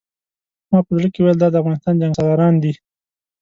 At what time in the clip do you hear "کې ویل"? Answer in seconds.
1.13-1.37